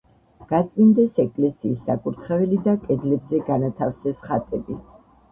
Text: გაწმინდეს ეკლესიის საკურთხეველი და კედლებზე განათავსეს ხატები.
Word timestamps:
გაწმინდეს 0.51 1.17
ეკლესიის 1.23 1.83
საკურთხეველი 1.89 2.57
და 2.67 2.73
კედლებზე 2.85 3.41
განათავსეს 3.51 4.23
ხატები. 4.31 4.79